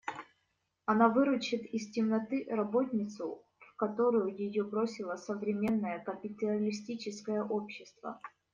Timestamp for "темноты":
1.91-2.47